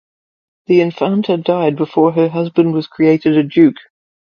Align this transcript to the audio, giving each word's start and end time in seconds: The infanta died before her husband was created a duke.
The 0.65 0.81
infanta 0.81 1.37
died 1.37 1.75
before 1.75 2.13
her 2.13 2.27
husband 2.27 2.73
was 2.73 2.87
created 2.87 3.37
a 3.37 3.43
duke. 3.43 3.77